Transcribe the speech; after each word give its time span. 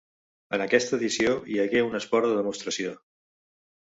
En 0.57 0.61
aquesta 0.63 0.95
edició 0.97 1.35
hi 1.51 1.59
hagué 1.65 1.83
un 1.89 1.99
esport 2.01 2.27
de 2.31 2.39
demostració. 2.39 2.95